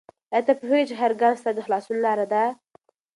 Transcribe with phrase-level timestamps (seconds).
[0.33, 2.43] آیا ته پوهېږې چې هر ګام ستا د خلاصون لاره ده؟